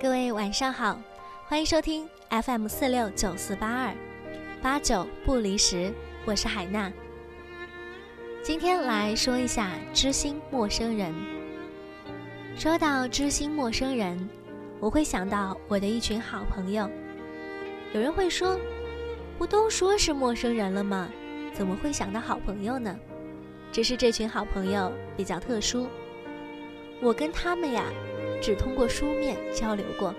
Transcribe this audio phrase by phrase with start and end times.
[0.00, 0.96] 各位晚上好，
[1.48, 3.92] 欢迎收听 FM 四六九四八二
[4.62, 5.92] 八九不离十，
[6.24, 6.92] 我是海娜。
[8.40, 11.12] 今天来说一下知心陌生人。
[12.56, 14.30] 说到知心陌生人，
[14.78, 16.88] 我会想到我的一群好朋友。
[17.92, 18.56] 有人会说，
[19.36, 21.08] 不都说是陌生人了吗？
[21.52, 22.96] 怎么会想到好朋友呢？
[23.72, 25.88] 只是这群好朋友比较特殊，
[27.02, 27.82] 我跟他们呀。
[28.40, 30.14] 只通过书面交流过。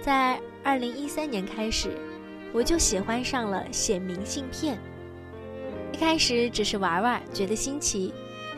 [0.00, 1.90] 在二零一三年开始，
[2.52, 4.78] 我就喜欢上了写明信片。
[5.92, 8.12] 一开始只是玩玩，觉得新奇，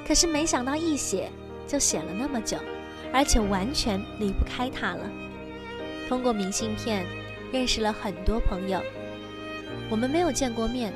[0.07, 1.31] 可是没想到一写
[1.67, 2.57] 就写了那么久，
[3.13, 5.11] 而且完全离不开它了。
[6.09, 7.05] 通过明信片
[7.51, 8.81] 认识了很多朋友，
[9.91, 10.93] 我们没有见过面，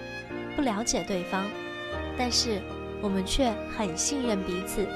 [0.54, 1.44] 不了解对方，
[2.16, 2.60] 但是
[3.00, 4.86] 我们却很信任彼此，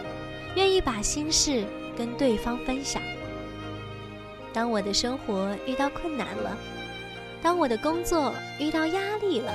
[0.55, 1.65] 愿意把心事。
[2.01, 3.03] 跟对方分享。
[4.55, 6.57] 当我的生活遇到困难了，
[7.43, 9.53] 当我的工作遇到压力了，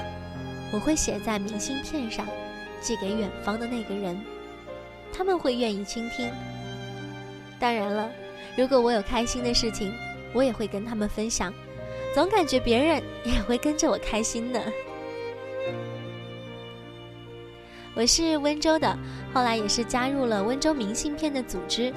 [0.71, 2.23] 我会写在明信片上，
[2.79, 4.23] 寄给远方的那个人，
[5.11, 6.31] 他们会愿意倾听。
[7.57, 8.11] 当然了，
[8.55, 9.91] 如果我有开心的事情，
[10.31, 11.51] 我也会跟他们分享，
[12.13, 14.61] 总感觉别人也会跟着我开心呢。
[17.95, 18.95] 我是温州的，
[19.33, 21.91] 后来也是加入了温州明信片的组织。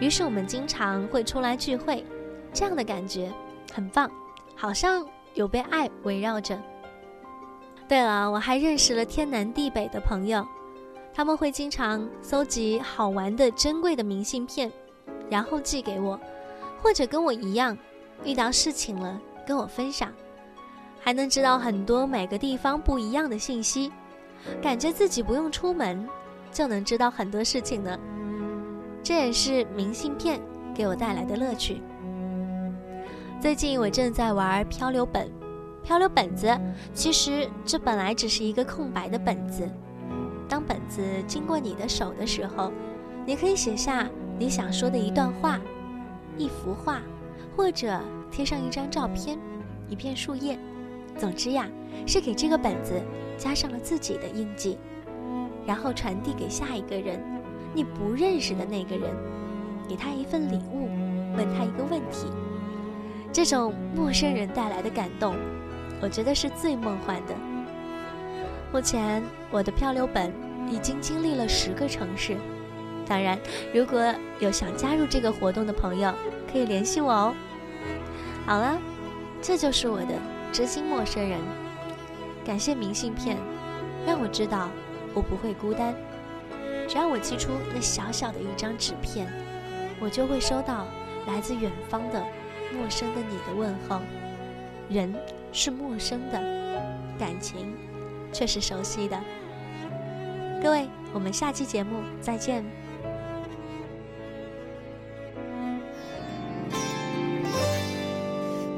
[0.00, 2.04] 于是我们经常会出来聚会，
[2.52, 3.32] 这样的感觉
[3.72, 4.10] 很棒，
[4.54, 6.60] 好像有被爱围绕着。
[7.88, 10.46] 对了，我还认识了天南地北的朋友，
[11.14, 14.70] 他们会经常搜集好玩的、珍贵的明信片，
[15.30, 16.20] 然后寄给我，
[16.82, 17.76] 或者跟我一样，
[18.24, 20.12] 遇到事情了跟我分享，
[21.00, 23.90] 还能知道很多每个地方不一样的信息，
[24.62, 26.06] 感觉自己不用出门
[26.52, 27.98] 就能知道很多事情呢。
[29.02, 30.40] 这也是明信片
[30.74, 31.80] 给我带来的乐趣。
[33.40, 35.30] 最近我正在玩漂流本，
[35.82, 36.48] 漂流本子
[36.92, 39.68] 其实这本来只是一个空白的本子，
[40.48, 42.72] 当本子经过你的手的时候，
[43.24, 44.08] 你可以写下
[44.38, 45.60] 你想说的一段话、
[46.36, 47.00] 一幅画，
[47.56, 49.38] 或者贴上一张照片、
[49.88, 50.58] 一片树叶。
[51.16, 51.68] 总之呀，
[52.06, 53.00] 是给这个本子
[53.36, 54.78] 加上了自己的印记，
[55.64, 57.20] 然后传递给下一个人。
[57.74, 59.10] 你不认识的那个人，
[59.88, 60.88] 给他一份礼物，
[61.36, 62.26] 问他一个问题，
[63.32, 65.34] 这种陌生人带来的感动，
[66.00, 67.34] 我觉得是最梦幻的。
[68.72, 70.32] 目前我的漂流本
[70.70, 72.36] 已经经历了十个城市，
[73.06, 73.38] 当然，
[73.72, 76.12] 如果有想加入这个活动的朋友，
[76.50, 77.34] 可以联系我哦。
[78.44, 78.78] 好了，
[79.40, 80.14] 这就是我的
[80.52, 81.38] 知心陌生人。
[82.44, 83.36] 感谢明信片，
[84.06, 84.68] 让我知道
[85.14, 85.94] 我不会孤单。
[86.88, 89.30] 只要我寄出那小小的一张纸片，
[90.00, 90.86] 我就会收到
[91.26, 92.24] 来自远方的
[92.72, 94.00] 陌生的你的问候。
[94.88, 95.14] 人
[95.52, 96.40] 是陌生的，
[97.18, 97.74] 感情
[98.32, 99.20] 却是熟悉的。
[100.62, 102.64] 各位，我们下期节目再见。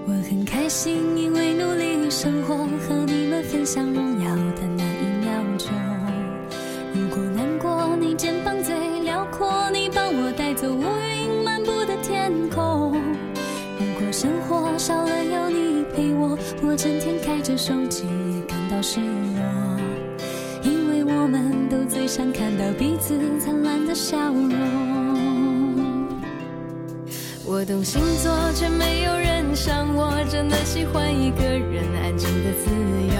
[0.05, 4.35] 我很开心，因为努力生活，和你们分享荣耀
[18.83, 19.81] 是我。
[20.63, 24.51] 因为我们都最想看到彼此灿烂的笑容。
[27.45, 33.17] 我懂星座，却没有人像我，真的喜欢一个人安静的自由。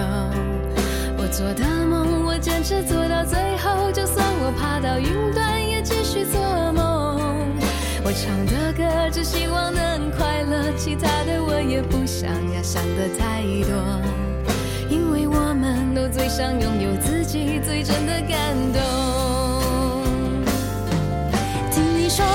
[1.17, 4.25] 我做的梦，我坚持做到最后，就算。
[4.43, 6.41] 我爬到云端也继续做
[6.73, 7.19] 梦，
[8.03, 13.71] 我唱的歌只希望能快乐，其他的我也不想要想的太多，
[16.37, 18.79] 想拥有自己最真的感动。
[21.69, 22.25] 听你说，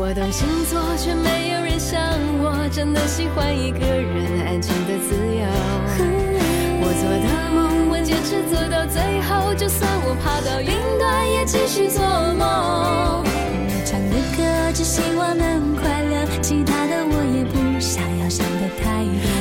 [0.00, 1.98] 我懂星座却没有人像
[2.38, 5.42] 我真的喜欢一个人安静的自由。
[6.80, 12.00] 我做的梦我坚持做到最后就算我爬到云端也继续做
[12.38, 13.24] 梦。
[13.26, 19.37] 我唱的歌只希望能快乐其他的我也不想要想的太多